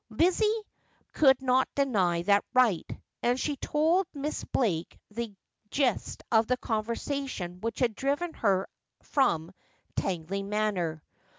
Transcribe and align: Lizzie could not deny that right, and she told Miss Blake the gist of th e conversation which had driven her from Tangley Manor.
Lizzie 0.09 0.63
could 1.11 1.39
not 1.43 1.69
deny 1.75 2.23
that 2.23 2.43
right, 2.55 2.89
and 3.21 3.39
she 3.39 3.55
told 3.57 4.07
Miss 4.15 4.43
Blake 4.45 4.97
the 5.11 5.35
gist 5.69 6.23
of 6.31 6.47
th 6.47 6.57
e 6.57 6.59
conversation 6.59 7.61
which 7.61 7.77
had 7.77 7.93
driven 7.93 8.33
her 8.33 8.67
from 9.03 9.51
Tangley 9.95 10.41
Manor. 10.41 11.03